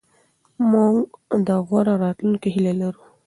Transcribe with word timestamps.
موږ 0.71 0.95
د 1.47 1.49
غوره 1.67 1.93
راتلونکي 2.03 2.49
هیله 2.55 2.73
لرو. 2.81 3.01